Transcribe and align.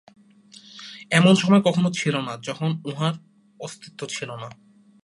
এমন 1.11 1.33
সময় 1.35 1.61
কখনও 1.61 1.91
ছিল 1.91 2.15
না, 2.21 2.33
যখন 2.41 2.69
উহার 2.85 3.13
অস্তিত্ব 3.59 4.01
ছিল 4.09 4.29
না। 4.35 4.49